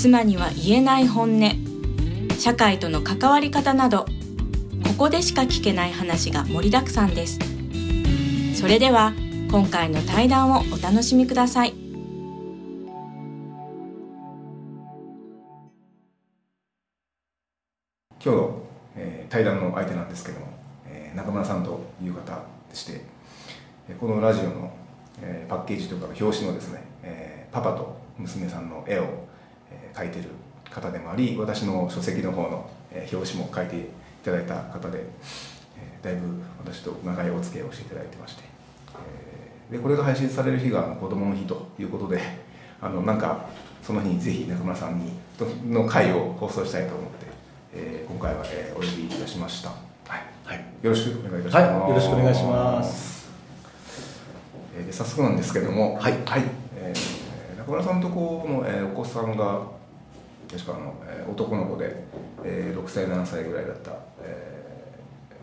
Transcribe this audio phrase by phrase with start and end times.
[0.00, 1.50] 妻には言えない本音。
[2.38, 4.06] 社会との関わり方など
[4.84, 7.40] ここでしか聞けない話が盛りだくさんです。
[8.54, 9.12] それでは
[9.50, 11.74] 今回の対談をお楽しみください。
[11.74, 11.80] 今
[18.20, 18.62] 日の、
[18.94, 20.46] えー対談の相手なんですけども、
[20.86, 23.00] えー中村さんという方でして
[23.98, 24.72] このラジオの、
[25.20, 29.26] えーパッケージとか表紙のですね、えーパパと娘さんの絵を、
[30.00, 30.28] えー描いてる
[30.70, 33.84] 方でもあり私の書籍の方の、えー表紙も描いてい
[34.24, 38.42] ただいた方で、えーだいぶ私と長いお付き合いをしていただいてまして、
[38.94, 42.20] えーでこれが配信される日が子供の日ということで
[42.80, 43.46] あのなんか
[43.82, 47.26] その日にぜひ中村さんにとの回を放送したいと思って、
[47.74, 49.74] えー今回は、えーお呼びいたしました、は
[50.16, 50.22] い。
[50.44, 50.64] はい。
[50.82, 51.88] よろしくお願いいたします、はい。
[51.90, 53.28] よろしくお願いします。
[54.78, 56.14] えーで早速なんですけどもはい。
[56.76, 59.77] えー中村さんとこの、えーお子さんが
[60.50, 62.04] 確かあの、えー男の子で、
[62.44, 64.52] えー6歳7歳ぐらいだった、え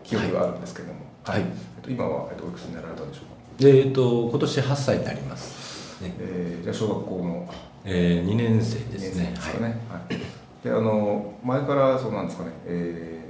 [0.02, 1.40] ー記憶があるんですけども、はい。
[1.40, 3.24] えっと、今は、えっと、おいくつになられたんでしょう
[3.62, 3.68] か？
[3.68, 6.14] えっ、と今年8歳になります、ね。
[6.20, 7.48] えーじゃあ小学校の
[7.84, 9.32] えー、2年生で2すね。
[9.34, 10.64] ですかね、はい。
[10.64, 13.20] であの前からそうなんですかね、え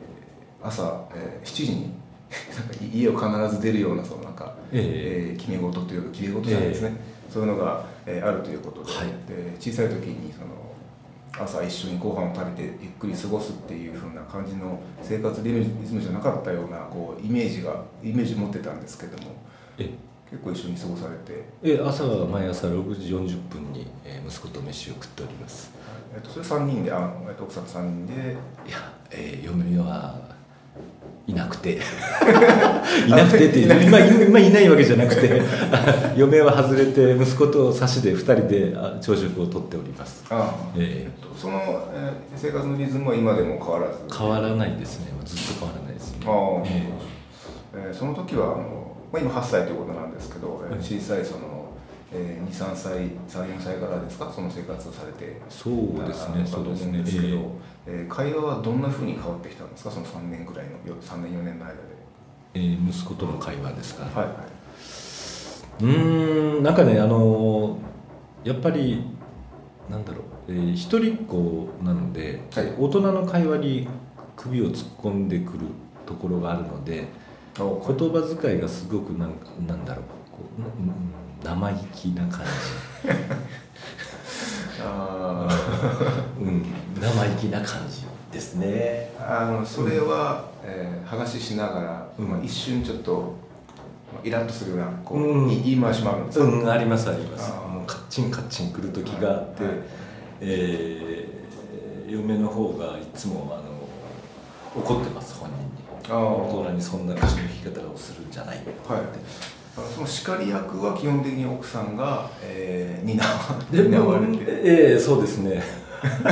[0.62, 1.82] ー朝、えー7時に
[2.56, 3.12] なんか家を
[3.48, 5.34] 必ず出るようなそのなんか、ええ。
[5.34, 6.92] ー決め事というか決め事じゃないですね、
[7.30, 9.06] そういうのが、えーあるということで,、はい。
[9.28, 10.46] で小さい時にその
[11.38, 15.52] 朝一緒にご飯を食べてゆっくり過ごすっていう風な感じの生活リ
[15.84, 19.34] ズムじゃなかったようなこうイメージがイメージ持ってたんですけども
[19.78, 19.90] え？
[20.30, 25.70] 結構一緒に過ごされて、え朝は毎朝6時40分に、えー息子と飯を食っております。
[26.12, 28.12] えっとそれ3人であ、えっと奥さん3人で？
[28.66, 30.18] いや、えー、嫁は
[31.26, 31.78] いなくて。
[33.06, 35.42] いなくてって今今いないわけじゃなくて。
[36.16, 40.24] 嫁は外れて息子と差しで2人であ朝食をとっております。
[40.30, 41.26] あええ。
[41.26, 41.58] っと、その、
[41.94, 44.18] えー生活のリズムは今でも変わらず？
[44.18, 45.06] 変わらないですね。
[45.24, 46.18] ずっと変わらないですね。
[46.26, 46.62] ああ。
[46.66, 46.82] え
[47.88, 47.90] え。
[47.92, 50.84] ーその時はあの、まあ、今8歳ということなんですけど、えーはい。
[50.84, 51.55] 小さいその、
[52.12, 52.94] えー、23歳
[53.28, 54.30] 34歳からですか？
[54.32, 55.40] その生活をされて。
[55.48, 57.02] そうですねあそうですね。
[57.02, 57.36] ですけど、
[57.86, 58.06] ええ。
[58.08, 59.90] ー会話はどんなふうに変わってきたんですか？
[59.90, 61.78] その3年ぐらいのよ3年4年の間で。
[62.54, 64.34] えー息子との会話ですか、はいは
[65.80, 67.76] うーんなんかねあの
[68.44, 69.02] やっぱり
[69.90, 72.72] なんだろう、えー一人っ子なので、はい。
[72.78, 73.88] 大人の会話に
[74.36, 75.58] 首を突っ込んでくる
[76.06, 77.08] ところがあるので
[77.56, 79.32] 言葉遣いがすごくなん
[79.66, 80.94] なんだろうこう、うんうん
[81.46, 82.40] 生意気な感
[84.82, 85.48] あ
[86.40, 86.64] じ、うん、
[87.00, 89.12] 生意気な感じですね。
[89.16, 92.28] ーあのそれは、えー話しながら、うん。
[92.28, 93.32] まあ、一瞬ちょっと
[94.12, 95.50] まあイラッとするようなこう、うん。
[95.50, 97.52] い言い回しもあるんですか、うんありますあります。
[97.52, 99.72] もうカッチンカッチンくる時があって、はい。
[100.40, 101.36] えー
[102.10, 105.86] 嫁の方がいつもあの怒ってます本人に。
[106.08, 109.06] 大人にそんな口の利き方をするんじゃないはい、あの
[109.84, 115.62] その叱り役は基本的に奥さんが、えー、担われてええそうですね。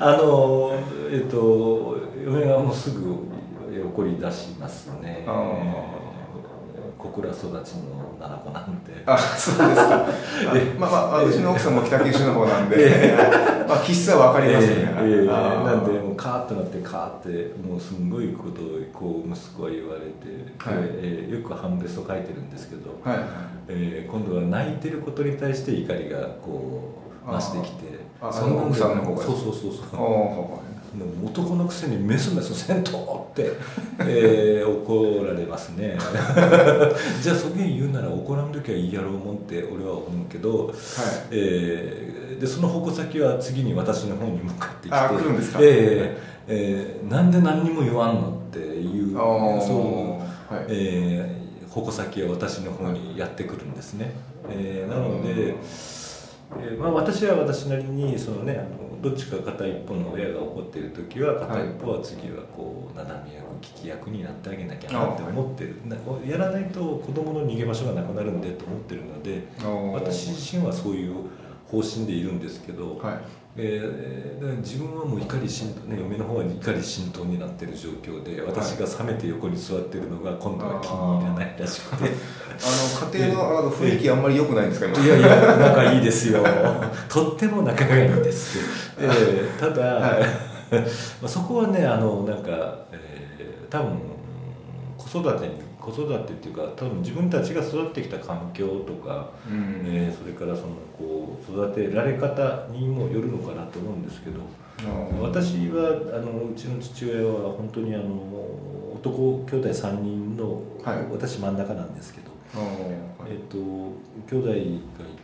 [0.00, 0.72] あの
[1.10, 3.14] えっ、と嫁がもうすぐ
[3.72, 5.24] 怒り出しますね。
[6.98, 9.02] 小倉育ちの七子なんで。
[9.06, 10.06] あそうですか。
[10.06, 10.08] あ
[10.78, 13.14] まあまあうちの奥さんも北九州の方なんで、
[13.68, 14.84] まあ気質は分かりますよね、
[15.26, 17.28] なんでもうカーッとなってカーって
[17.66, 23.18] もうすんごいことをこう息子は言われて、はええよく半ベスト書いてるんですけど、はい
[23.68, 26.94] ええ今度は泣いてることに対して怒りがこ
[27.26, 30.77] う増してきてあそんなんで奥さんの方がそうそうそうそう
[31.22, 33.52] 男のくせにメスメスせんとって、
[34.00, 35.98] えー 怒られますね。
[37.22, 40.74] じゃあそげん言うなら怒らん時はいいやろうもんって俺は思うけど、はい。
[41.32, 45.58] えーでその矛先は次に私の方に向かってきてあ来るんですか？
[45.60, 50.66] えーえーなんで何にも言わんのっていうそう、はい。
[50.68, 54.12] えー矛先は私の方にやってくるんですね、
[54.48, 55.54] えーなので、
[56.56, 65.96] えーまあ、私は私なりにその、ね、あのどっちか片一方の親が怒っている時は片一方は次はこう斜め役聞き役になってあげなきゃなって思ってる、な
[66.26, 69.42] やらないと子供の逃げ場所がなくなるんでと思ってるので
[69.92, 71.14] 私自身はそういう
[71.66, 73.18] 方針でいるんですけど、はい
[73.58, 74.28] えー
[74.62, 82.04] 自分はもう怒り浸透、ね、嫁の方は怒り浸透になってる状況で私が冷めて横に座ってるのが今度は気に入らないらしくて。
[82.60, 85.04] あの家庭のあの雰囲気あんまり良くないんですか今？
[85.04, 86.42] いやいや仲いいですよ。
[87.08, 88.58] とっても仲がいいんです、
[88.98, 90.22] えーただ、はい。
[90.72, 90.78] ま
[91.24, 92.50] あそこはねあのなんか、
[92.92, 93.98] えー多分
[94.96, 99.82] 子育てに子育てっていうか多分自分たちが育ってきた環境とか、うん。
[99.86, 104.40] えーそれからそのこう育てられ方にもよるのかなと思うんですけど
[104.80, 108.04] あー私はあのうちの父親は本当にあの
[108.94, 111.06] 男兄弟3人の、はい。
[111.12, 112.30] 私真ん中なんですけど、
[113.28, 113.56] えっと
[114.28, 114.48] 兄弟
[114.98, 115.18] が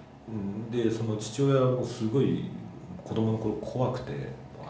[0.70, 2.44] でその父親もすごい
[3.04, 4.12] 子供の頃怖くて
[4.62, 4.66] あ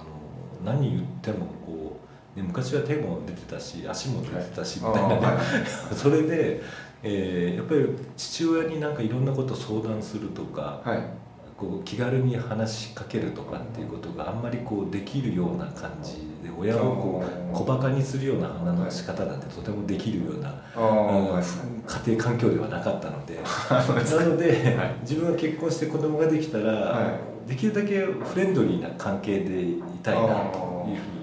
[0.66, 1.83] の何言ってもこう、
[2.36, 5.08] ね、昔は手も出てたし足も出てたしみたいな。
[5.08, 5.36] ね、はい。
[5.94, 6.62] それで、
[7.02, 7.86] えーやっぱり
[8.16, 10.98] 父親になんかいろんなこと相談するとか、はい。
[11.56, 22.08] こう気軽に話しかけるとかっていうことがあんまりこうできるような感じで親をこう小バカにするような話の仕方なんてとてもできるような、はい。
[22.08, 23.38] 家庭環境ではなかったので。
[23.70, 24.96] なので、はい。
[25.02, 31.13] 自分が結婚して子供ができたら、はできるだけフレンドリーな関係でいたいなというふうに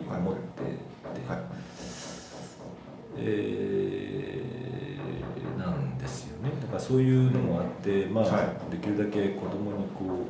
[3.23, 6.51] えーなんですよね。
[6.61, 10.25] だからそういうのもあって、まあ、はできるだけ子供にこ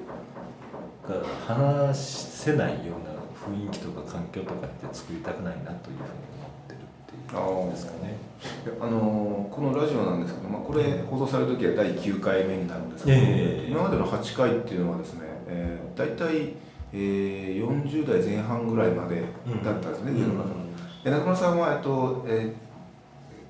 [1.05, 3.11] うが話せないような
[3.41, 8.17] 雰囲気とか環境とかって作りたくないなというふうに思ってるっていうですかね。
[8.79, 13.69] あのーこのラジオなんですけど、まあ、これ放送される時は第9回目になるんですけど、ええ。
[13.69, 16.53] 今までの8回っていうのはですね、えー、大体、
[16.93, 19.21] えー、40代前半ぐらいまで
[19.63, 20.49] だったんですね、上の方
[21.03, 21.11] で。
[21.11, 22.70] 中村さんは、えっとえーち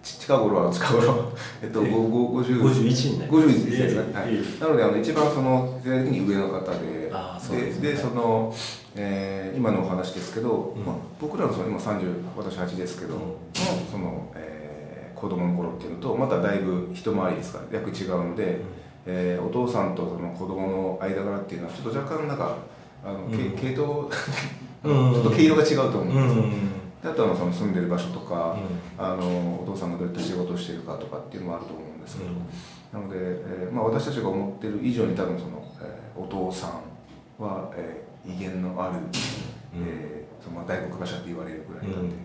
[0.04, 1.32] 近頃は近頃、
[1.62, 3.48] えっと、ええごご50 51になります。
[3.48, 4.30] 51ですね、はい。
[4.30, 4.62] ええ。
[4.62, 7.92] なのであの一番その世代的に上の方でああそうですね。
[7.92, 8.54] でその、
[8.96, 10.86] えー今のお話ですけど、うん。
[10.86, 13.20] まあ、僕らのその今30私8ですけど、うん。
[13.20, 13.28] の
[13.92, 18.60] その、えー子供の頃っていうのとまただいぶ一回りですから約違うので、
[19.06, 22.56] えーお父さんとその子供の間柄っていうのはちょっと若干なんか
[23.06, 23.76] あの、けうん。
[23.76, 24.08] 系統
[24.84, 25.14] うん。
[25.14, 28.58] ちょっと毛色が違うと思うんですよ、うんであとはその住んでる場所とか、
[28.98, 32.30] うあのお父さんがどういった仕事をしてるかとかっていうのもあると思うんですけど、
[33.02, 39.00] なので、えーまあ、私たちが思ってる以上に多分その、えーお父さんは、えー威厳のある、
[39.76, 42.16] えーそのまあ大黒柱と言われるぐらいなんで、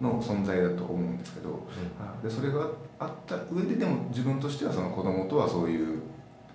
[0.00, 1.66] の存在だと思うんですけど、
[2.00, 2.66] あでそれが
[2.98, 6.00] あった上ででも自分としてはその子供とはそういう、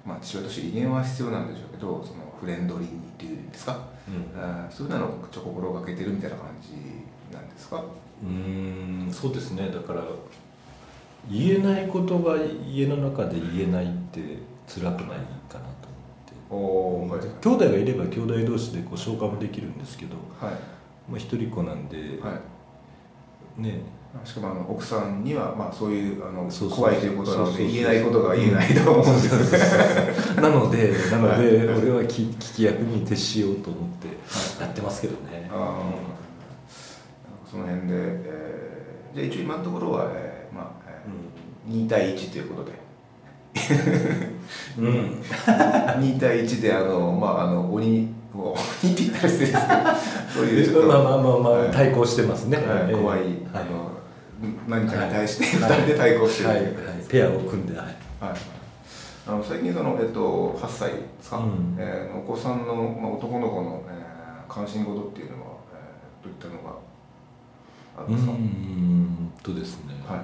[0.06, 4.42] まあ、父親として威厳は必要なんでしょうけどそのフレンドリーにっていうんですか、うん。
[4.42, 6.70] あそういうのを心がけてるみたいな感じ
[7.34, 7.78] なんですか？
[8.24, 8.30] うー
[9.10, 9.70] んそうですね。
[9.70, 10.04] だから
[11.30, 12.36] 言えないことが
[12.70, 14.20] 家の中で言えないって
[14.68, 15.08] 辛くない
[15.50, 15.66] かな
[16.50, 20.56] とお思って、兄弟がいれば兄弟同士でこう消化もできるんですけど、はい。
[21.10, 22.40] まあ、一人っ子なんで、は
[23.60, 23.62] い。
[23.62, 23.82] ね。
[24.24, 30.36] しかもあの奥さんにはまあそういうあの怖いということなので言えないことが言えないと思うんです。
[30.40, 31.80] なので なので、はい。
[31.80, 36.23] 俺は聞聞き役に徹しようと思ってやってますけどね、あー
[37.54, 42.84] その辺で、えーじゃあ一応今のところは、えーまあえー2対1ということで。
[44.80, 49.80] うん、うん2対1であのまああの鬼を鬼って言ったら失礼ですけど
[50.34, 51.72] そういうちょっと まあまあまあまあ、はい。
[51.72, 53.30] 対抗してますね、はいえー怖い、はい。
[53.54, 53.94] あの
[54.68, 56.74] 何かに対して2人で対抗してる、はいはい、
[57.08, 57.86] ペアを組んではい。
[57.86, 57.96] はい、
[59.28, 61.76] あの最近その、えっと、8歳ですか、うん。
[61.78, 64.04] えーお子さんの、まあ、男の子の、えー
[64.54, 66.78] 関心事っていうのは、えーどういったのが
[67.98, 69.32] あるんですか、うーん。
[69.44, 70.20] とですね、はい。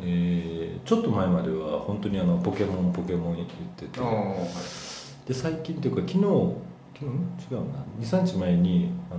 [0.00, 4.00] えーちょっと前までは本当にあのポケモンポケモン言ってて。
[4.00, 4.06] は
[5.26, 5.28] い。
[5.28, 6.18] で最近というか昨日
[6.94, 7.04] 昨日？
[7.04, 7.84] ん違うな。
[8.00, 9.14] 23日前にあ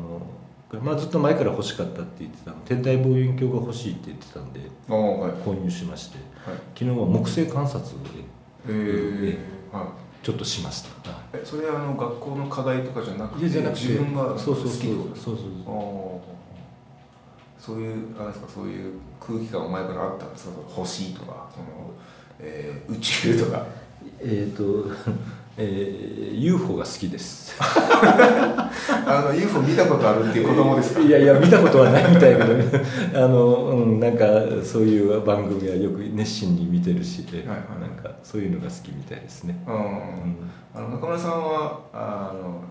[0.76, 2.58] の、まあ、ずっと前から欲しかったって言ってたの。
[2.66, 5.48] 天体望遠鏡が欲しいって言ってたんではい。
[5.48, 6.18] 購入しまして。
[6.50, 6.58] はい。
[6.78, 7.94] 昨日は木星観察で
[8.68, 9.88] えーはい。
[10.26, 14.70] ちょっとしました、はえそれはあの学校の課題とかじゃなくい、てじゃなくて自分が好きそうそうそう。
[15.16, 16.20] そうそう
[17.60, 21.92] そういうあれですかそういう空気感が前からあったんですかその星とかその、
[22.40, 23.66] えー宇宙とか。
[24.22, 24.86] えっ、と、
[25.58, 27.54] えー、UFO が好きです。
[27.62, 28.72] あ
[29.30, 31.02] の UFO 見たことあるっていう子供ですか？
[31.02, 32.80] いやいや見たことはないみたいだけど
[33.14, 34.26] あの、うん、なんか
[34.64, 37.58] そういう番組はよく熱心に見てるし、はいはい。
[37.82, 39.74] なんかそういうのが好きみたいですね、うん。
[39.76, 39.82] うん。
[40.74, 42.62] あの中村さんはあの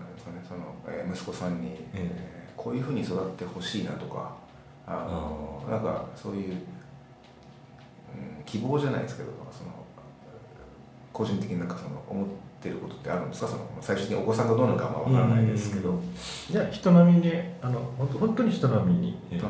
[0.47, 1.77] その、えー息子さんに、え。
[1.93, 4.33] えーこういうふうに育ってほしいなとか
[4.89, 6.59] あのなんかそういう、うん、
[8.45, 9.69] 希望じゃないですけどその
[11.13, 12.27] 個人的になんかその思っ
[12.59, 13.47] てることってあるんですか？
[13.47, 16.01] その最終的にお子さんがどうなのかは分からないですけど、
[16.49, 17.31] いや人並みに
[17.61, 19.49] あの本当本当に人並みに、えーうん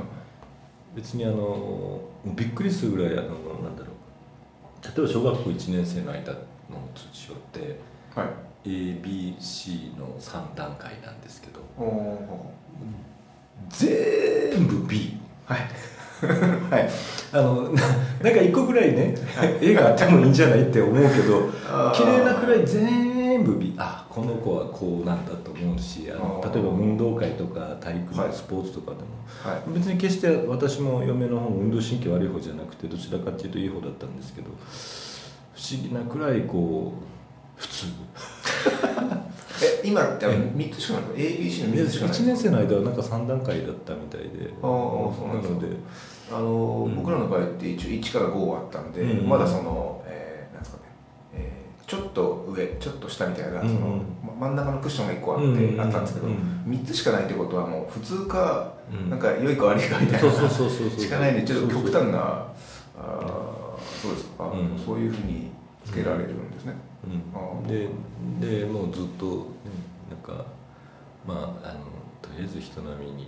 [0.96, 3.28] 別にあのびっくりするぐらいあの
[3.62, 4.84] なんだろう。
[4.84, 6.40] 例えば小学校1年生の間の
[6.96, 7.80] 通知表って
[8.16, 8.28] はい。
[8.68, 11.60] ABC の3段階なんですけど。
[13.70, 15.19] 全部 B
[15.50, 15.60] はい。
[16.70, 16.90] はい。
[17.32, 17.82] あのな
[18.24, 19.16] なんか一個ぐらいね
[19.62, 21.50] 絵があってもいいんじゃないって思うけど
[21.94, 28.28] 綺麗なくらい全部あこの子はこうなんだと思うしあの例えば運動会とか体育はい。
[28.30, 29.04] のスポーツとかでも、
[29.54, 29.62] はい。
[29.74, 37.86] 別に決して私も嫁の方も運動神経悪い方じゃなくてどちらかっていうといい方だったんですけど不思議なくらいこう普通
[39.62, 44.54] え今ってあの3つしかないの？ABC の3つしかない1年生の間はなんか3段階だったみたいで。
[44.62, 45.60] あーそうなんですか。
[45.62, 45.76] ので。
[46.32, 46.48] あの、
[46.88, 46.96] うん。
[46.96, 50.84] 僕らの場合って一応1から5あったんで、うんまだその、えーなんですかね、
[51.34, 53.74] えーちょっと上ちょっと下みたいな、うんうん。
[53.74, 53.88] その
[54.40, 56.34] ま真ん中のクッションが1個あって、あったんですけど、うん
[56.68, 59.10] 3つしかないってことはもう普通か、うん。
[59.10, 62.46] なんか良いか悪いかみたいなしかないんでちょっと極端な
[64.02, 64.78] そうですか、うん。
[64.78, 65.50] そういうふうに
[65.86, 66.74] つけられるんですね、
[67.06, 67.90] うん、あで
[68.40, 69.42] でもうずっと、ね、
[70.10, 70.46] なんか
[71.26, 71.80] まああの
[72.22, 73.28] とりあえず人並みに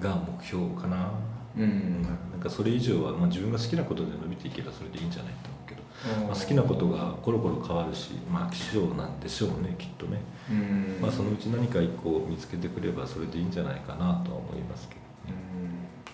[0.00, 1.12] が目標かな、
[1.56, 2.02] うん。
[2.02, 5.82] なんかそれ以上は、まあ、自分が好きなことで伸びていけばそれでいいんじゃないと思うけど、
[6.22, 6.28] うん。
[6.28, 10.98] まあ、好きなことがコロコロ変わるしまあ気象なんでしょうねきっとね、うん。
[11.02, 15.00] まあ、そのうち何か一個見つけてくればそれでいいんじゃないかなとは思いますけど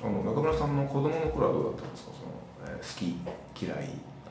[0.04, 0.21] うん。
[0.21, 2.11] あの中村さんの子供の頃はどうだったんですか？
[2.12, 3.16] その、えー
[3.56, 3.88] 好き嫌い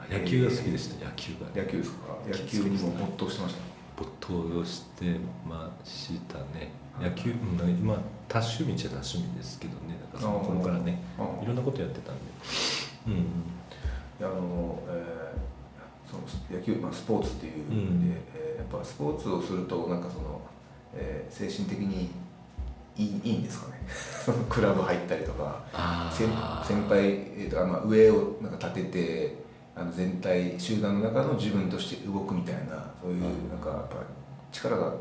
[0.09, 1.61] 野球が好きでした野球が。
[1.61, 1.97] 野球ですか？
[2.27, 3.61] 野球にも没頭してました。
[3.97, 5.05] 没頭して
[5.47, 6.71] ましたね。
[6.97, 7.93] はい野球、うん今
[8.29, 9.97] 多趣味っちゃ多趣味ですけどね。
[10.13, 11.01] なんかその頃からね。
[11.19, 12.21] あいろんなことやってたんで。
[13.07, 13.25] うん
[14.21, 15.55] あの、えー
[16.09, 16.23] その
[16.59, 20.39] 野球、まあ、スポーツっていう意味で、うんえーやっぱスポーツをするとなんかその、
[20.93, 22.09] えー精神的に
[22.97, 23.81] いいいいんですかね。
[24.25, 26.29] そのクラブ入ったりとかあ先
[26.65, 29.35] 先輩、えーとあまあ、上をなんか立てて
[29.75, 33.95] あの全体集団の中の自分として動くみたいなそういううんなんかやっぱ
[34.51, 34.95] 力があの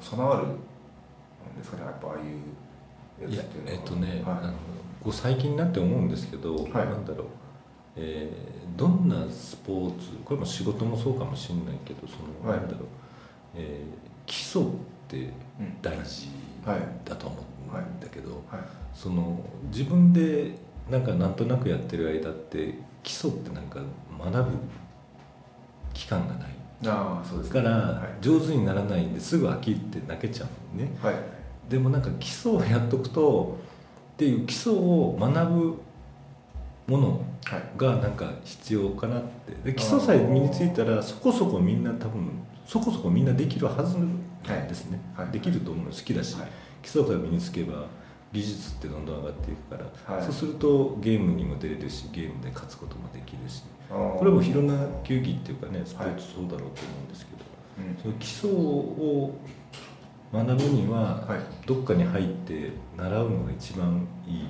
[0.00, 3.76] 備わるんですかねやっぱああいういややつっていうのは。
[3.76, 4.44] えっとね、はい。
[4.44, 4.52] あの
[5.02, 6.72] こう最近になって思うんですけど、はい。
[6.72, 7.26] なんだろう、
[7.96, 12.60] えーどんなスポーツこれも仕事もそうかもしれないけどその、はい。
[12.60, 12.86] なんだろう、
[13.56, 14.64] えー基礎っ
[15.08, 15.16] て
[15.58, 15.76] うん。
[15.82, 16.28] 大事
[16.64, 18.60] はいだと思うんだけど、はい。
[18.94, 20.52] その自分で
[20.90, 23.80] なんかなんとなくやってる間って基礎ってなんか
[24.18, 24.56] 学ぶ
[25.94, 26.48] 期間がない。
[26.84, 28.16] ああそうですだからはい。
[28.20, 30.90] 上手にならないんですぐ飽きって泣けちゃうのね。
[31.00, 31.14] はい。
[31.68, 33.58] でもなんか基礎をやっとくと
[34.14, 35.78] っていう基礎を学ぶ
[36.88, 37.62] ものはい。
[37.76, 39.52] がなんか必要かなって。
[39.64, 42.30] で基礎さえ身についたらそこそこみんな多分
[42.66, 45.24] そこそこみんなできるはずなんですね、はい。
[45.26, 45.32] はい。
[45.32, 46.48] できると思うの好きだし、はい。
[46.82, 47.86] 基礎が身につけば
[48.32, 50.24] 技術ってどんどん上がっていくから、はい。
[50.24, 54.74] そうするとゲームにも出れるしゲームで勝つこともできるしここれもいろんな
[55.04, 56.68] 球技っていうかねスポーツそうだろうと思
[57.02, 57.44] うんですけど、
[57.88, 58.02] うん。
[58.02, 59.34] その基礎を
[60.32, 61.66] 学ぶにははい。
[61.66, 64.46] どっかに入って習うのが一番いい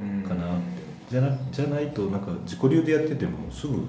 [0.00, 0.62] うんかなって、
[1.10, 3.86] じゃなじゃないとなんか自己流でやっててもすぐ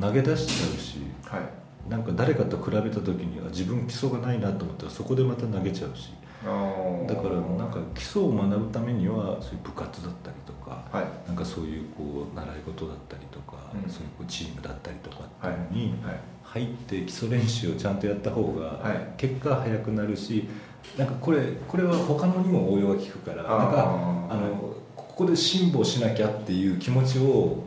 [0.00, 1.90] 投げ出しちゃうしはい。
[1.90, 6.12] なんか誰かと比べた時には自分基礎がないなと思ったらそこでまた投げちゃうし
[6.44, 11.04] だからなんか基礎を学ぶためにはそういう部活だったりとかはい。
[11.26, 13.90] なんかそういうこう習い事だったりとか、うん。
[13.90, 15.56] そういうこうチームだったりとかってはい。
[15.56, 16.20] いうのにはい。
[16.44, 19.14] 入って基礎練習をちゃんとやった方がはい。
[19.16, 20.48] 結果は早くなるし
[20.96, 27.64] なんかこれこれは他のにも応用が効くからなんかあのここで辛抱しなきゃっていう気持ちを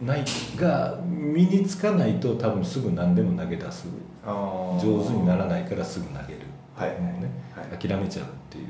[0.00, 0.24] ない
[0.56, 3.86] が身につかないと多分すぐ何でも投げ出す。
[4.24, 6.40] 上手にならないからすぐ投げる、
[6.74, 6.88] はい。
[6.90, 7.30] ね。
[7.53, 8.68] はい諦めちゃうっていう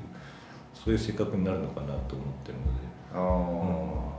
[0.74, 1.98] そういう性格になるのかなと思っ
[2.44, 2.94] てるので。
[3.14, 4.14] あー。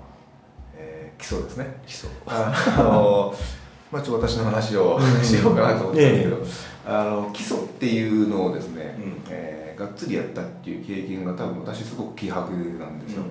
[0.77, 1.77] えー基礎ですね。
[1.86, 2.10] 基礎。
[2.27, 3.34] ああの
[3.91, 9.22] まあちょっと私の話をしようかなと思ってたんですけど、あの基礎っていうのをですね、うん。
[9.29, 12.38] えーがっつりやったっていう経験が多分私すごく希薄
[12.79, 13.24] なんですよ、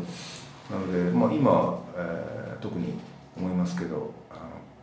[0.70, 2.94] なので、まあ、今、えー特に
[3.36, 4.12] 思いますけど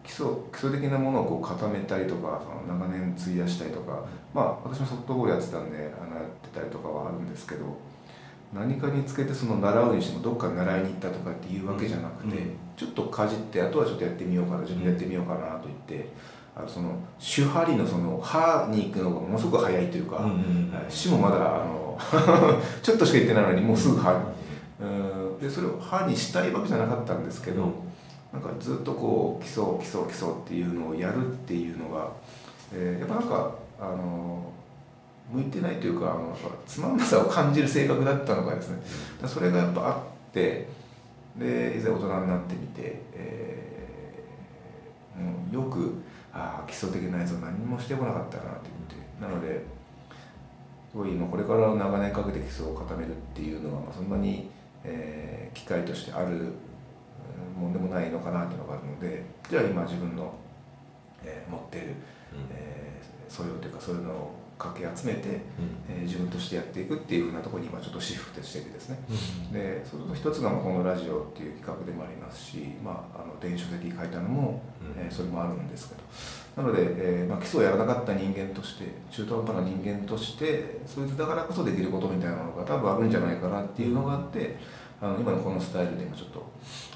[0.03, 4.03] 基礎基礎的なものをこう固めたりとかその長年費やしたりとか、
[4.33, 7.77] まあ、私もソフトボールやってたんであのやってたりとかはあるんですけど
[8.53, 12.55] 何かにつけてその習うにしてもどっか習いに行ったとかっていうわけじゃなくて、うん。
[12.75, 16.09] ちょっとかじってあとはちょっとやってみようかな自分でやってみようかなと言って、
[16.53, 20.71] あのその手張りのその歯に行くのがものすごく早いというか、うんうん
[21.11, 21.97] もまだあの
[22.83, 24.17] ちょっとしか行ってないのにもうすぐ歯に。
[24.81, 25.39] うん。
[25.39, 27.71] でそれを歯にしたいわけじゃなかったんですけど、
[28.33, 32.09] なんかずっとこう基礎基礎基礎っていうのをやるっていうのが、
[32.73, 34.51] えー、やっぱなんかあの
[35.31, 36.35] 向いてないというかあの
[36.65, 38.81] つまんなさを感じる性格だったのがですね
[39.25, 39.99] それがやっぱあっ
[40.33, 40.67] て
[41.37, 46.01] でいざ大人になってみて、えー、もうよく
[46.33, 49.65] ああ基礎的なやつを何もしてこなかったなって言ってなので
[50.91, 54.49] すごい今これから長年かけて基礎を固めるっていうのは、そんなに、
[54.83, 56.51] えー、機会としてある
[57.61, 60.33] もんでもないのかなっていうのがあるのでじゃあ今自分の、
[61.23, 61.93] えー、持ってる、うん、
[62.51, 65.39] えー、素養というかそういうのをかけ集めて、うん、
[65.89, 74.61] えー、自分としてやっていくっていうふうなところに今ちょっとシフトしててですね、うん、でそれと一つがこのラジオっていう企画でもありますし、まあ、あの電子書籍書いたのも、
[74.95, 76.01] うん、えー、それもあるんですけど。
[76.55, 84.57] なので、えーまあ、基礎をやらなかった人間として中途半端な人間としてそいつだからこそできることみたいなのが多分あるんじゃないかなっていうのがあって
[85.01, 86.45] あの今のこのスタイルで今ちょっと、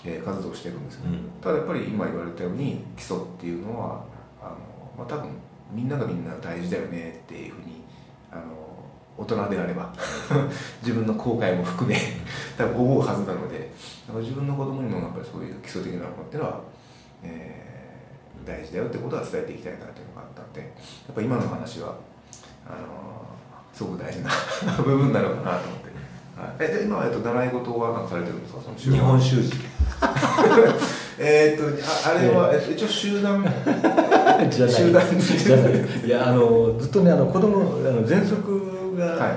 [0.06, 4.06] えー、活動してるんですけど、うん、ただやっぱり今言われたように基礎っていうのは
[4.40, 4.56] あの、
[4.96, 5.32] まあ、多分
[5.72, 7.82] みんながみんな大事だよねっていうふうに
[8.32, 8.44] あの
[9.18, 9.92] 大人であれば
[10.84, 11.98] 自分の後悔も含め
[12.56, 13.72] 多分思うはずなので
[14.08, 16.62] だから自分の子供にもやっぱりそういう基礎的なものっていうのは、
[17.24, 20.68] えー、大事だよってことは伝えていきたいなというのがあったんでや
[21.12, 21.96] っぱ今の話は
[22.68, 23.26] あの
[23.74, 24.30] すごく大事な
[24.84, 25.95] 部分なのかなと思って。
[26.36, 29.54] はい、えで今、えっと、習い事は何かされてるんですかその日本習字。
[31.18, 31.64] えっと
[32.10, 33.42] ああれは、えっと、一応集団。
[34.52, 34.76] じゃない。
[34.76, 36.10] 集団いい。
[36.10, 39.30] やあのずっとねあの子供あの喘息が、は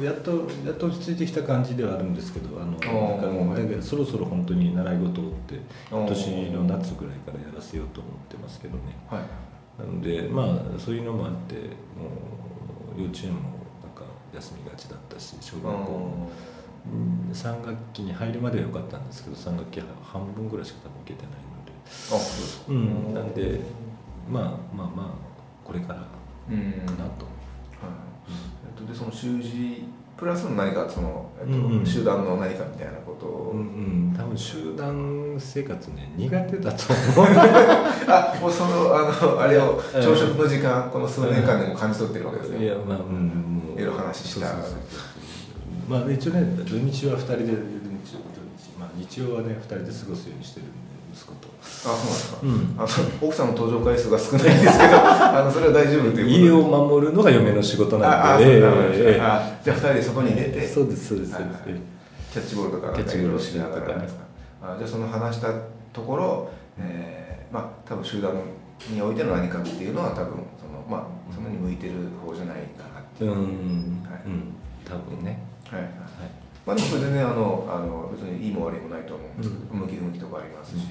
[0.00, 0.30] い、やっと
[0.64, 5.60] やっと落ち着いてきた感じではあるんですけどあのだけどそろそろ本当に習い事って
[5.90, 9.20] 今年の夏ぐらいからやらせようと思ってますけどね、はい、
[9.78, 10.42] なのでま
[10.76, 11.60] あそういうのもあっても
[12.96, 13.65] う幼稚園もなんか
[14.36, 16.30] 休みがちだったし小学校も。
[17.32, 21.72] 3学期に入るまでは良かったんですけど3学期半分ぐらいしか多分受けてないので。
[21.84, 23.60] あそうですか、うん、なんで
[24.30, 24.42] まあ
[24.74, 25.26] まあまあ
[25.64, 26.58] これからかなと、うん。
[26.58, 26.76] はい。
[28.66, 29.84] えっと、でその習字
[30.16, 33.62] プラスの何かその、えっと、うんうん、集団の何かみたいなことを、うんう
[34.12, 36.84] ん、多分集団生活ね苦手だと
[37.20, 37.26] 思う。
[38.08, 43.55] あもうそのあのあれを朝食の時間、この数年間でも感じ取ってるわけですねいやまあうん。
[43.55, 44.54] いろいろ話した
[45.88, 48.16] まあ一応ね土日は2人で土日、
[48.78, 51.48] まあ、日曜はね2人で過ごすようにしてるんで息子と。
[51.58, 52.82] あそうなんですか、うん、あ
[53.22, 58.06] の奥さんの登場回数が少ないんですけどあのそれは大丈夫という家を守るのが嫁の仕事なんで。
[58.06, 61.52] ああ、えー、あじゃあ2人で外に出てそうですそうです、はいはい、
[62.32, 64.24] キャッチボールとかキャッチボールしながらですか
[64.62, 65.48] あじゃあその話した
[65.92, 68.32] ところ、えー、まあ多分集団
[68.90, 71.92] においての何かっていうのは多分そのまあそんなに向いてる
[72.24, 75.38] 方じゃないかなう、うん、はい、うん、多分ね。
[75.70, 75.90] はいはい。
[76.66, 80.82] まあ、でもそれ全然あのあの別にいいも悪いもないと思うんですけど、うん、向き不向きとかありますし、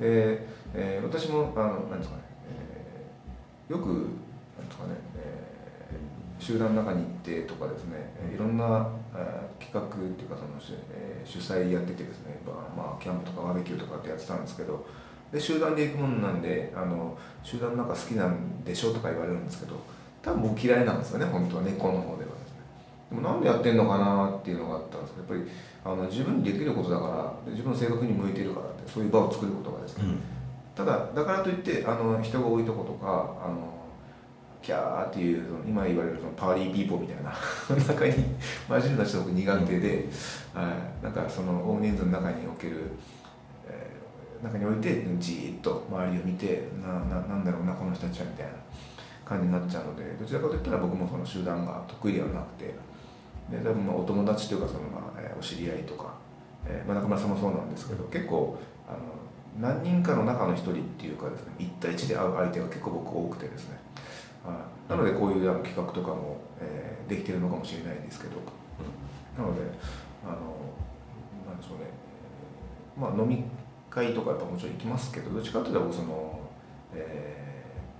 [0.00, 2.22] うん、でえー、私もあのなんですかね、
[3.68, 10.50] えー、よくなんですかね、えー、集団の中に行ってとかですねいろんな、えー、企画っていうかその、
[10.92, 14.86] えー、主催やっててですね、まあ、まあ、キャンプとかバーベキューとかってやってたんですけど
[15.32, 19.76] で集団で行くものなんであの集団の中好きなんでしょとか言われるんですけど
[20.22, 22.30] 多分僕嫌いなんですよね本当は根っこの方では。
[23.10, 30.20] でもなんでやってんのかなっていうのがあったんですけどやっぱりあの自分にできることだから自分の性格に向いてるからってそういう場を作ることがですね、うん、
[30.76, 33.80] ただだからといってあの人が多いとことかあの
[34.62, 37.32] キャーっていう今言われるその party people みたいな
[37.88, 38.14] 中に
[38.68, 40.08] 混じるのはちょっと苦手で、
[40.54, 42.76] うん、なんかその大人数の中における、
[43.66, 48.52] えー、中においてじーっと周りを見てなななんだろうなこの人たちはみたいな
[49.30, 52.74] 感じになっちゃうのでどちらかといったら僕もその集団が得意ではなくて。
[53.50, 56.14] で多分まあお友達というかそのまあ、えー、お知り合いとか、
[56.64, 58.56] えーまあ、中村さんもそうなんですけど結構
[58.88, 58.98] あの
[59.60, 63.78] 何人かの中の一人っていうかですね1対1で会う相手が結構僕多くてですね。
[64.42, 68.36] あなのでこういうあの企画とかも、えー、できてるのかもしれないですけど、
[69.36, 69.60] なので
[70.24, 70.34] あの
[71.46, 71.90] なんでしょうね、
[72.98, 73.44] まあ、飲み
[73.90, 76.40] 会とかやっぱもちろん行きますけどどっちかというと僕その、
[76.94, 77.39] えー、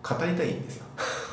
[0.02, 0.84] 語りたいんですよ。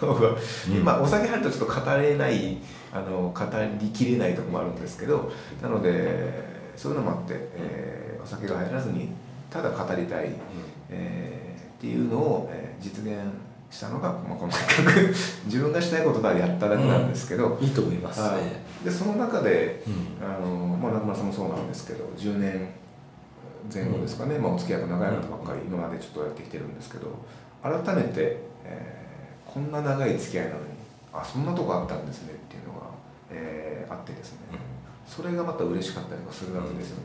[0.70, 2.58] うん、まあお酒入るとちょっと語れない
[2.94, 3.46] あの語
[3.80, 6.32] りきれないとこもあるんですけどなので
[6.76, 9.10] そういうのもあって、えー、お酒が入らずに
[9.50, 10.30] ただ語りたい、
[10.90, 13.16] えー、っていうのを、えー、実現
[13.70, 14.94] したのが、まあ、この企画。
[15.46, 22.70] 自分がしたいことからやっただけなんですけど、うん、いいと思います、ね、でその中で、うん、あのまあ、中村さんもそうなんですけど10年
[23.74, 27.08] 前後ですかね、うん、まあ、お付き合いが長い方ばっかり今までちょっとやってきてるんですけど
[27.64, 30.66] 改めて、えー、こんな長い付き合いなのに
[31.14, 32.88] あそんなとこあったんですねっていうのが、
[33.32, 34.40] えー、あってですね、
[35.08, 37.04] それがまた嬉しかったりとかするわけですよね。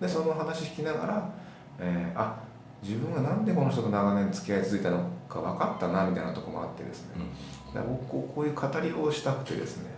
[0.00, 1.30] でその話聞きながら、
[1.78, 2.40] えー、あ
[2.82, 7.24] 自分がなんでこの人と長年付き合い続いたのか分かったなみたいなところもあってですね、
[7.72, 9.90] だから僕こういう語りをしたくてですね、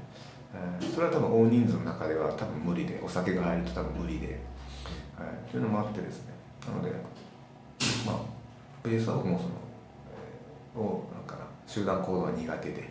[0.54, 4.26] えーそれは多分大人数の中では多分無理でお酒が入ると多分無理で、
[5.16, 6.34] はい、というのもあってですね。
[6.66, 6.92] なので
[8.06, 8.16] まあ
[8.84, 9.63] ベースは僕もその、えー
[10.76, 12.88] をなんかな集団行動は苦手で、はい、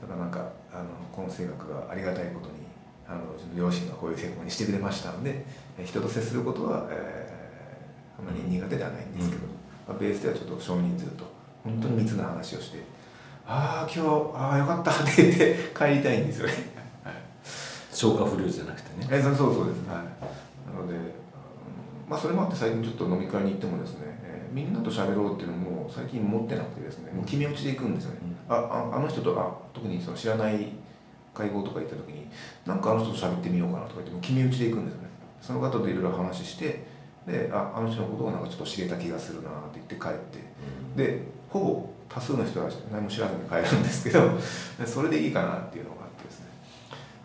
[0.00, 2.54] ただなんかあのこの性格がありがたいことに
[3.06, 3.22] あの
[3.56, 5.44] 両親がこういう成功にしてくれましたので
[5.78, 7.38] えー人と接することは、えー
[8.18, 9.42] あまり苦手ではないんですけど、
[9.86, 11.24] まあ、ベースではちょっと少人数と
[11.62, 12.82] 本当に密な話をして
[13.46, 16.52] 「ああ今日ああよかった」って言って帰りたいんですよね。
[17.04, 17.14] はい。
[17.92, 19.08] 消化不良じゃなくてね。
[19.10, 19.96] えそうそうそうです、はい、
[20.66, 21.00] なので、うん
[22.08, 28.54] まあ、それもあって最近ちょっと飲み会に行ってもですね、えーみんなと喋ろうっていうのも最近持ってなくてですねもう決め打ちで行くんですよね、あ
[28.92, 30.72] ああの人とあ特にその知らない
[31.34, 32.28] 会合とか行った時に
[32.66, 35.08] なんかあの人と喋ってみようかなとか言ってもう決め打ちで行くんですよね。
[35.40, 36.84] その方といろいろ話して
[37.26, 40.38] でああの人のことをなんかちょっと知れた気がするなって言って帰って。
[40.96, 44.30] でほぼ多数の人は何も知らずに帰るんですけど
[44.78, 46.46] で それでいいかなっていうのがあってですね、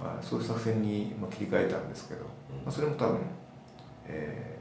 [0.02, 2.30] まあ、そういう作戦にまあ切り替えたんですけど、ま
[2.68, 3.18] あ、それも多分、
[4.08, 4.53] えー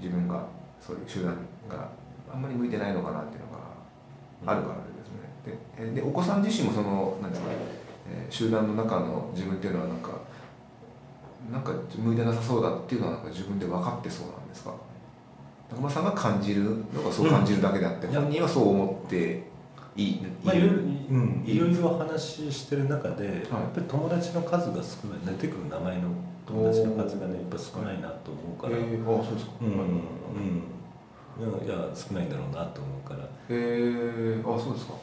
[0.00, 0.44] 自分が
[0.80, 1.36] そういう集団
[1.68, 1.88] が
[2.32, 5.94] あんまり向いてないのかなっていうのがあるからでですね。
[5.94, 7.60] でお子さん自身もそのなんですか、えー
[8.32, 10.10] 集団の中の自分っていうのはなんか
[11.52, 14.72] なんか向いてなさそうだっていうのはなんか自分で分かってそうなんですか？
[15.70, 19.42] 中村さんが感じるのがそう感じるだけであって、うん本人はそう思って
[19.96, 20.78] いい,、まあ、いろいろ、う
[21.18, 21.56] ん、いい。
[21.56, 25.36] いろいろ話してる中で、やっぱり友達の数が少ない。
[25.36, 26.08] 出てくる名前の
[26.46, 29.68] 友達の数がねやっぱ少ないなと思うから、えー、あそうですか、うん。
[29.68, 31.64] うん。
[31.64, 34.94] いや少ないんだろうなと思うから、えー、あそうですか。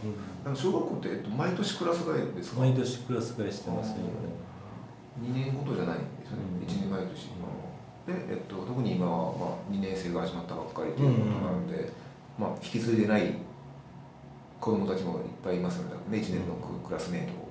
[0.46, 2.60] あの小学校って、えっと、毎年クラス替えですか？
[2.62, 3.96] 毎年クラス替えしてますね
[5.22, 6.68] 2年ごとじゃないんですよね、うん。
[6.68, 7.28] 1年毎年。
[8.08, 11.92] で、えっと、特に今は、まあ、2年生が始まったばっかりということなので、
[12.40, 13.34] まあ、引き継いでない
[14.60, 17.48] 子供たちもいっぱいいますので、ね、1年のククラスメートを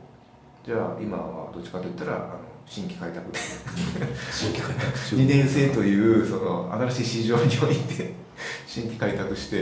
[0.64, 2.26] じゃあ今はどっちかといったらあの
[2.66, 3.38] 新規開拓で
[4.32, 8.12] 新規開拓2年生というその新しい市場において
[8.66, 9.58] 新規開拓して、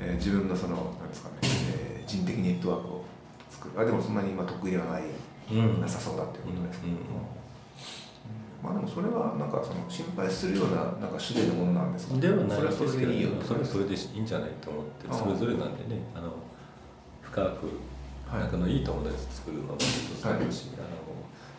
[0.00, 3.04] えー自分のそのなんですかね、えー人的ネットワークを
[3.50, 3.78] 作る。
[3.80, 5.02] あでもそんなに今得意ではない、
[5.52, 5.80] うん。
[5.80, 7.04] なさそうだっていうことですけど、うんうん。
[8.64, 12.16] まあでもそれはなんかその心配するようななんか種類のものなんですか？
[12.18, 16.00] ではないですけどそれでいいよそれはそれでいいんじゃないと思ってそれぞれなんでね。
[16.16, 16.32] あの
[17.30, 17.46] 深く
[18.30, 18.40] はい。
[18.44, 21.10] 仲のいい友達作るのも一つあるし、あの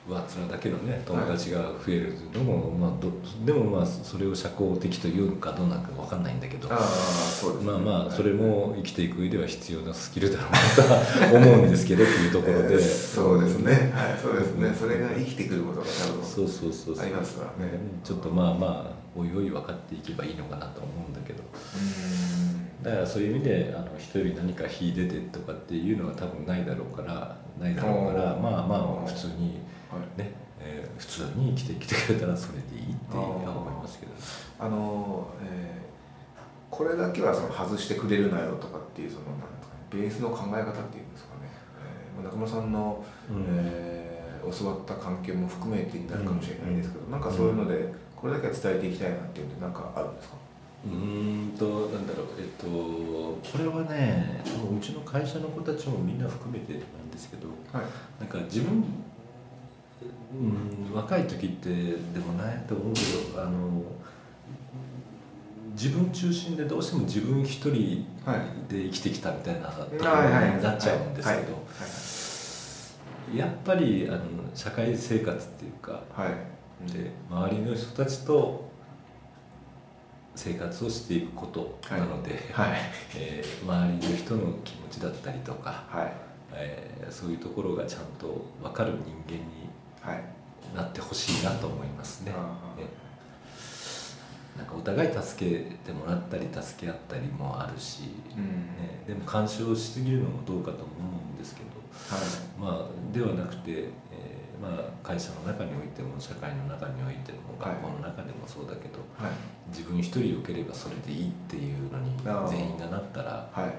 [0.07, 3.11] 上っ面だけのね友達が増えるのも、まあど
[3.45, 6.75] でもまあそれを社交的というのかどうなのか分かんないんだけどね。
[7.63, 10.59] まあまあそれも生きていく上では必要なスキルだろうな
[11.29, 13.91] とは思うんですけどっていうところで、え ーそうですね。
[13.93, 14.73] はいそうですね。
[14.77, 17.05] それが生きてくることが多分そうそうそうそう。
[17.05, 17.73] ありますからね。
[18.03, 21.43] ちょっとまあまあおいおい分かっていけばいいのかなと思うんだけど。
[21.43, 21.45] う
[22.83, 30.19] だからそういう意味であの人より何か秀でてとかっていうのは多分ないだろうからないだろうからまあまあ普通にーんはい。
[30.19, 34.11] ね、えー普通に生きてきてくれたらそれでいいって思いますけど
[34.59, 35.91] あの、えー
[36.71, 41.51] これだけはその外してくれるなよとかっていうそのなんですかねベースの考え方っていうんですかね、
[42.17, 43.45] えー中村さんの、うん。
[43.49, 44.11] えー
[44.59, 50.35] 教わった関係も含めてになるかもしれないですけど、なんかそういうのでこれだけは伝えていきたいなっていうんでなんかあるんですか？
[50.87, 51.80] うーんと
[52.37, 57.89] えっとこれはねうちの会社の子たちもみんな含めてなんですけどはい。
[58.19, 58.83] なんか自分、
[60.33, 63.01] うん、若い時ってでもないと思うけ
[63.35, 63.83] どあの
[65.73, 68.71] 自分中心でどうしても自分一人はい。
[68.71, 70.01] で生きてきたみたいなところに
[70.61, 71.61] なっちゃうんですけど
[73.35, 74.21] やっぱりあの
[74.53, 76.91] 社会生活っていうかはいはい。
[76.91, 78.70] で周りの人たちと
[80.35, 82.79] 生活をしていくことなので、はい。
[83.15, 86.13] えー周りの人の気持ちだったりとか、はい。
[86.53, 89.69] えーそういうところがちゃんと分かる人間に
[90.01, 90.23] はい。
[90.75, 92.31] なってほしいなと思いますね。
[92.31, 92.37] ね
[94.57, 98.03] なんかお互い助けてもらったり助け合ったりもあるし、
[98.35, 98.43] うん。
[98.77, 101.69] ね、でも干渉しすぎるのもどうかと思うんですけど、
[102.15, 102.79] はい。
[102.79, 103.91] まあ、ではなくて、えー
[104.61, 109.31] まあ、会社の中においても社会の中においてもはい学校の中でもそうだけど、はい。
[109.69, 112.11] 自分一人良ければそれでいいっていうのに
[112.49, 113.73] 全員がなったらはい。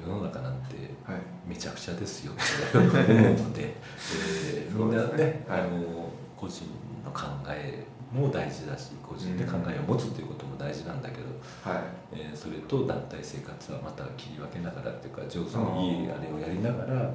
[0.00, 1.20] 世の中なんてはい。
[1.48, 2.36] めちゃくちゃですよっ
[2.72, 6.64] て思うので、 えーみんなねあの個人
[7.04, 11.24] の考えも大事だし個人で考えを持つということも大事なんだけど、
[11.70, 11.82] はい。
[12.12, 17.12] えーそれと団体生活はまた切り分けながらっていうか上手にいいあれをやりながら、はい。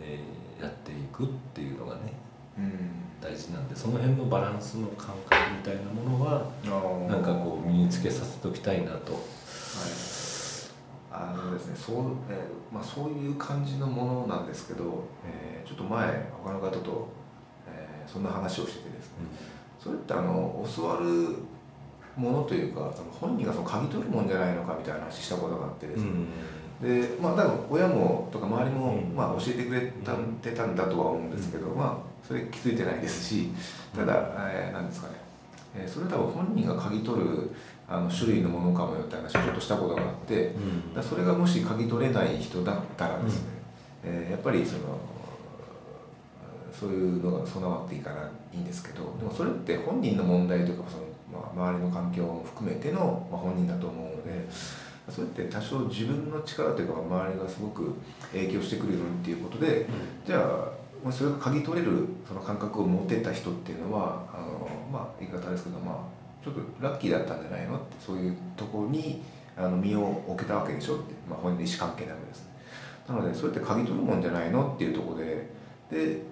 [0.00, 2.10] えーやっていくっていうのがねうん
[3.20, 6.50] 大事なんでその辺のバランスの感覚みたいなものは
[7.08, 9.18] なんかこう身につけさせておきたいなと。
[11.18, 11.96] あのですねそう,、
[12.28, 17.08] えーまあ、そういう感じのものなんですけど、えーちょっと前他の方と、
[17.66, 19.14] えーそんな話をしててですね。
[19.80, 21.36] それってあの教わる
[22.16, 26.10] ものというか本人がその嗅ぎ取るもんじゃないのかみたいな話したことがあってですね、
[26.82, 29.16] でまあ多分親もとか周りも、うん。
[29.16, 30.38] まあ、教えてくれたん。
[30.42, 33.50] てたんだとは思うんですけど、まあそれ気づいてないですし
[33.94, 35.14] ただ、えーなんですかね、
[35.76, 37.50] えーそれ多分本人が嗅ぎ取る
[37.88, 40.94] あの種類のものかもよって話をちょっとしたことがあって、うん。
[40.94, 43.48] だそれがもし嗅ぎ取れない人だったらですね、
[44.04, 44.98] えーやっぱりその
[46.78, 54.46] そういうのが備わっていかないいんですけどでもそれって本人の問題というかその、まあ、周りの環境も含めての、まあ、本人だと思うので
[55.08, 57.94] それって多少自分の力というか周りがすごく
[58.32, 59.86] 影響してくれるっていうことで
[60.26, 60.75] じゃあまあ
[61.10, 69.22] それが嗅ぎ取れるその感覚を持てた人っていうのはあの、まあ、言い方ですけど、まあ、ちょっとラッキーだったんじゃないのってそういうところに
[69.56, 72.44] あの身を置けたわけでしょって、まあ、本人の意思関係なわけです。
[72.44, 72.56] ね
[73.08, 75.48] なのでそれって嗅ぎ取るもんじゃないのっていうところで
[75.90, 76.22] で、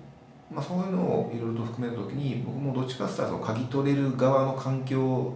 [0.53, 5.33] まあ、そういうのをいろいろと含めた時に僕もどっちかって言ったらその嗅ぎ取れる側の環境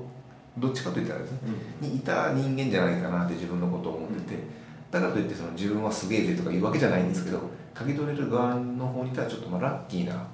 [0.59, 1.38] どっちかといったらですね
[1.81, 4.43] にいた人間じゃないかなって自分のことを思ってて、
[4.91, 7.41] だからといってその自分はすげえぜとか言うわけじゃないんですけど
[7.79, 10.27] 嗅ぎ取れる側の方にいたらちょっとまあラッキーな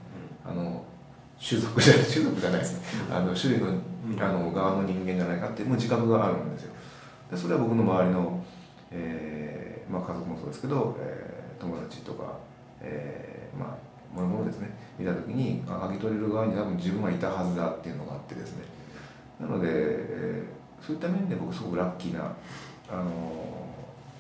[0.46, 0.82] あの
[1.42, 2.82] 種族じゃない 種族じゃないですね。
[3.10, 3.72] あの種類の
[4.20, 6.72] あの側の人間じゃないかってもう自覚があるんですよ。
[7.30, 8.44] でそれは僕の周りの、
[8.90, 12.24] えーまあ、家族もそうですけど、えー友達とか、
[12.80, 14.68] えーまあもろもろですね。
[14.98, 18.64] 見た時にあ嗅ぎ取れる側に多分自分はいたはずだっていうのがあってですね。
[19.40, 22.20] なので、えーそういった面で僕すごくラッキーな
[22.92, 23.04] あの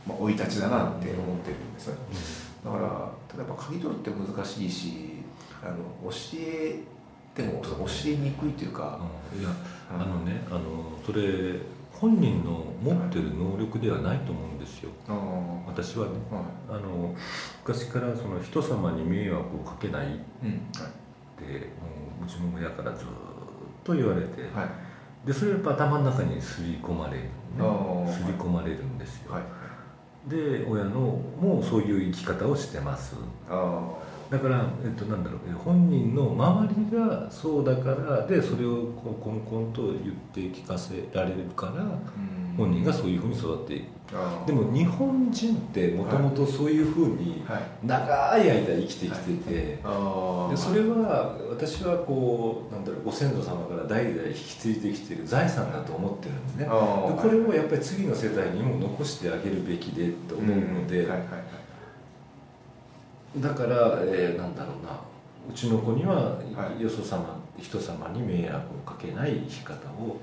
[0.06, 1.90] まあ、生い立ちだなって思ってるんです
[2.64, 4.92] だからただやっぱ嗅ぎ取るって難しいし
[5.62, 5.76] あの
[6.10, 6.80] 教え
[7.34, 9.00] ても教えにくいというか、
[9.36, 9.48] いや
[9.90, 10.60] あのねあの
[11.04, 11.58] それ
[11.90, 14.90] 本人の持ってる能力ではないと思うんですよ。
[15.08, 16.12] あの私はね。
[16.30, 17.14] はあの
[17.66, 20.18] 昔からその人様に迷惑をかけないっい、うん。
[20.18, 21.44] て
[21.80, 21.88] も
[22.20, 23.08] ううちの親からずっ
[23.82, 25.26] と言われて、はい。
[25.26, 27.30] でそれやっぱ頭の中にすり込まれる、ね。
[28.12, 29.42] すり込まれるんですよ、はい
[30.26, 33.16] で親のもそういう生き方をしてます。
[33.48, 33.90] あ
[34.30, 41.80] だから、えっと、なんだろうえ本人の周りがそうだからでそれをこうコンコンと言って聞かせられるからあ、う
[42.18, 43.94] ん本人がそういうふうに育っていく。
[44.46, 47.62] でも日本人ってもともとそういうふうにはい。
[47.86, 61.18] 長い間生きてきてて、あでそれは私はこうなんだろうご先祖様から代々引き継いできてる財産だと思ってるんですねでこれをやっぱり次の世代にも残してあげるべきでと思うので、んはい。
[61.18, 61.28] はい。
[61.28, 61.38] は
[63.38, 63.40] い。
[63.42, 65.00] だから、えーなんだろうな。
[65.50, 66.40] うちの子には、は
[66.78, 66.82] い。
[66.82, 70.18] よそ様人様に迷惑をかけない生き方を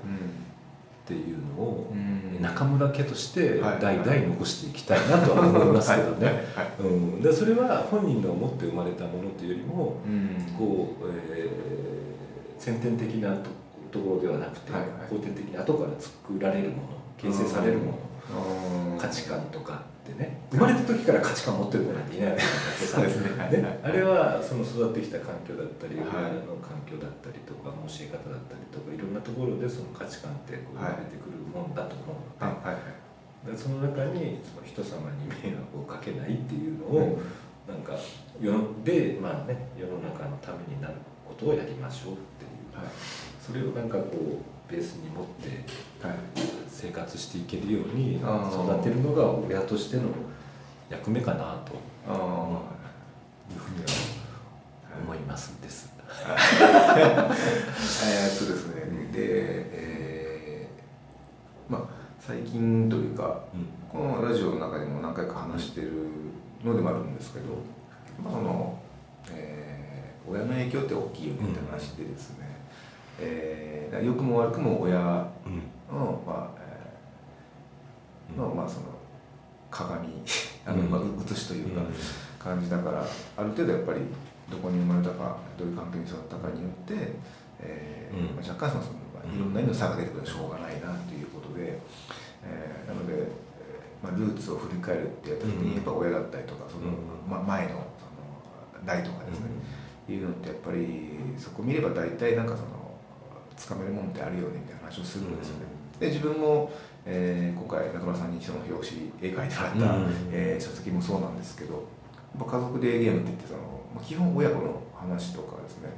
[1.04, 2.42] っていうのを、うん。
[2.42, 3.80] 中村家としてはい。
[3.80, 6.44] 代々残していきたいなとは思いますけどね、
[6.80, 10.54] うん、でそれは本人の持って生まれたものというよりもうん。
[10.58, 11.82] こう、えー
[12.62, 13.50] 先天的なと
[13.90, 16.82] ところではなくて、後天的に後から作られるもの
[17.18, 17.98] 形成されるも
[18.30, 22.48] の、価値観とかってね生まれた時から価値観持ってる子なんていないわけで
[23.08, 23.38] すね。
[23.38, 23.78] はいねはい。
[23.82, 26.34] あれはその育ってきた環境だったりはい。
[26.34, 33.02] 親の環境だったりとか教え方だったりとかいろんなところでその価値観ってこう生まれてくるもんだと思うので,、はいはい
[33.42, 37.18] でその中にその人様に迷惑をかけないっていうのを、
[37.66, 37.98] なんか
[38.40, 40.94] 世のでまあね世の中のためになる
[41.26, 42.92] ことをやりましょうっていう、はい。
[43.44, 45.48] それをなんかこうベースに持って
[46.06, 46.16] はい
[46.72, 50.04] 生活していけるように育てるのが親としての
[50.88, 51.74] 役目かなと
[52.08, 52.60] あ
[53.52, 53.88] いうふうには
[55.04, 55.92] 思いますです。
[56.12, 57.26] ーえー
[58.34, 58.82] っとですね。
[59.12, 61.82] でえーまあ
[62.18, 63.66] 最近というかうん。
[63.90, 65.90] このラジオの中でも何回か話してる
[66.64, 67.46] のでもあるんですけど、
[68.24, 68.78] まあその
[69.30, 72.46] えー親の影響って大きいよねって話でですね、
[73.20, 75.62] えー良くも悪くも親の、うん。
[76.26, 76.61] まあえー
[78.36, 78.86] のまあその
[79.70, 80.08] 鏡
[80.66, 80.90] あの、うん。
[80.90, 81.82] まあ、写しというか
[82.38, 83.04] 感じだから
[83.36, 84.00] ある程度やっぱり
[84.50, 86.94] どこに生まれたかどういう環境に育ったかによって、
[87.60, 88.36] えーうん。
[88.36, 91.78] まあ、若干そのいろんな意味の差が出てくるのはしょうがないなということで、
[92.44, 97.30] えーなので、えーまあ、ルーツを振り返るってやった時にやっぱ親だったりとかその、うん。
[97.30, 99.46] まあ、前のその代とかですね、
[100.08, 102.68] いうのってやっぱりそこ見れば大体なんかその
[103.56, 105.81] つかめるもんってあるよねみたいな話をするんですよね。
[106.02, 106.70] で自分も、
[107.06, 110.12] えー今回中村さんにその表紙絵描いてもらった、うん。
[110.32, 111.84] えー書籍もそうなんですけど
[112.38, 113.60] 家族でゲームって言ってその、
[113.94, 115.90] まあ、基本親子の話とかですね、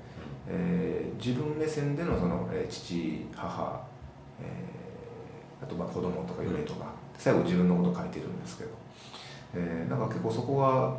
[0.49, 3.87] えー自分目線でのその、えー父母、
[4.41, 8.71] えーあとまあ子供とか嫁とか、最後自分のこと書いてるんですけど、
[9.55, 10.95] えー、なんか結構そこが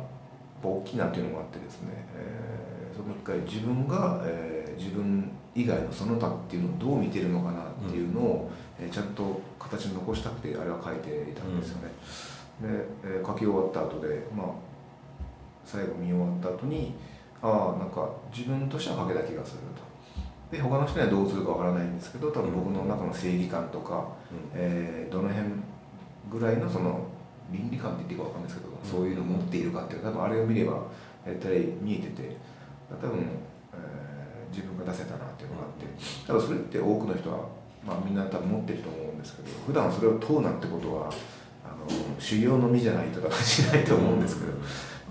[0.68, 11.90] 大きなっていうのがあってですね、えー、その一回自分が、えー、自分以外のその他っていうのをどう見てるのかなっていうのを、うん、えー、ちゃんと形に残したくてあれは書いていたんですよね。
[12.62, 14.46] うん、で、えー、書き終わった後で、まあ、
[15.64, 16.94] 最後見終わった後に
[17.40, 19.86] ああなんか自分としては書けた気がすると。
[20.50, 25.48] で他の人にはどうするかわからないんですけど多分僕の中の正義感とか、うん、えー、どの辺
[26.30, 27.00] ぐらいのその
[27.50, 30.82] 倫理観って言っていいか分かんないですけど、うん、そういうのを持っているかっていう多分あれを見れば
[31.24, 32.36] 大体見えてて
[32.88, 34.25] 多分、えー、
[34.56, 35.84] 自分が出せたなっていうのがあって
[36.26, 37.44] 多分それって多くの人は、
[37.86, 41.12] まあ、みんな多分持ってると思うんですけど普段それを問うなんてことは
[41.64, 41.86] あの
[42.18, 44.52] 修行の身じゃないとかしないと思うんですけど、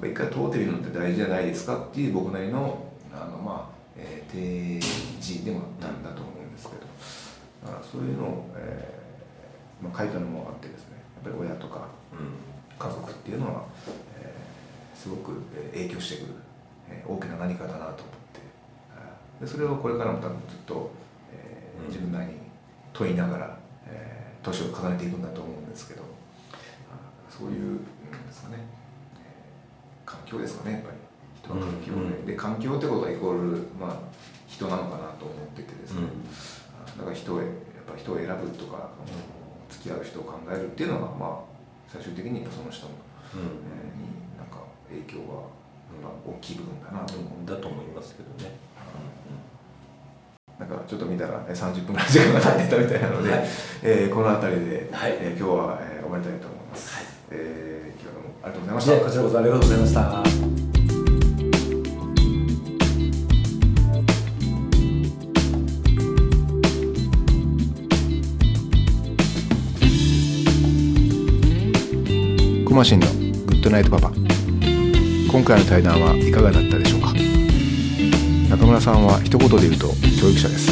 [0.01, 4.81] うん、一回問うてみるのって大事じゃないですかっていう僕なりのあのまあえー、提
[5.21, 11.87] 示でもあったんだと思うんですけど、まあ、そういうのを、えーまあ、書いたのもあってですねやっぱり親とか
[12.77, 13.63] 家族っていうのは、
[14.19, 16.33] えー、すごく影響してくる、
[16.89, 17.85] えー、大きな何かだなと。
[17.85, 18.24] 思って
[19.41, 20.91] でそれをこれからも多分ずっと、
[21.31, 22.33] えー、自分なりに
[22.93, 26.03] 問いながら、えー、年を重ねていくんだと思うんですけど
[27.29, 27.79] そういう
[28.27, 28.57] ですかね、
[29.17, 30.97] えー、環境ですかねやっぱり。
[31.45, 31.93] 人の環境
[32.25, 33.97] で,、で環境ってことはイコール、まあ、
[34.47, 36.01] 人なのかなと思っててですね、
[36.97, 37.47] だから人をやっ
[37.85, 38.89] ぱ人を選ぶとか、
[39.69, 41.39] 付き合う人を考えるっていうのが、まあ、
[41.87, 42.93] 最終的にその人の、
[43.33, 43.41] えー、
[44.01, 45.45] になんか影響が、
[46.01, 48.29] まあ、大きい部分だなと思う、だと思いますけど。
[48.29, 48.34] ね。
[50.69, 53.47] なんかちょっと見たら30分ぐらい時間が経ってたみたいなので、はい、
[53.83, 56.95] えー、この辺りで、はい、えー、今日は、えー、終わりたいと思います。
[56.95, 59.05] はい、えー、今日もありがとうございました。
[59.05, 60.55] こちらこそありがとうございました。
[72.75, 77.24] マシンのグッドナイトパパ今回の対談はいかがだったでしょうか？
[78.49, 79.87] 中村さんは一言で言うと
[80.19, 80.71] 教育者です。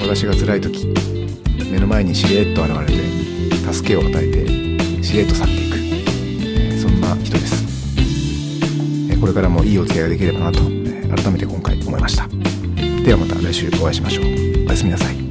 [0.00, 0.86] 私が辛い時
[1.70, 2.92] 目の前にしれっと現れて
[3.72, 7.64] 助けを与えてしれっと去っていく、えそんな人です、
[9.20, 12.26] これからもいいお付き合いができればなと、え改めて今回思いました。
[13.04, 14.24] ではまた来週お会いしましょう。
[14.66, 15.27] おやすみなさい。